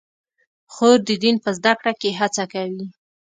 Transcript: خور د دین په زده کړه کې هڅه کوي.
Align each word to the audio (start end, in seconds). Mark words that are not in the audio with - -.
خور 0.73 0.97
د 1.07 1.09
دین 1.23 1.35
په 1.43 1.49
زده 1.57 1.73
کړه 1.79 1.91
کې 2.01 2.17
هڅه 2.19 2.43
کوي. 2.53 2.85